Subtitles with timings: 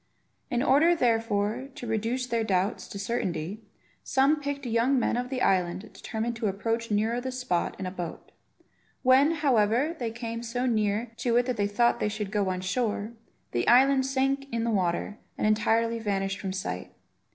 [0.49, 3.61] In order, therefore, to reduce their doubts to certainty,
[4.03, 7.91] some picked young men of the island determined to approach nearer the spot in a
[7.91, 8.31] boat.
[9.03, 12.61] When, however, they came so near to it that they thought they should go on
[12.61, 13.13] shore,
[13.51, 16.89] the island sank in the water and entirely vanished from sight.